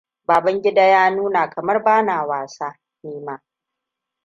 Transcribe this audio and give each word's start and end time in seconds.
Babangida 0.27 0.83
ya 0.83 1.09
nuna 1.11 1.49
kamar 1.49 1.83
bana 1.83 2.23
wasa, 2.25 2.77
nima. 3.03 3.41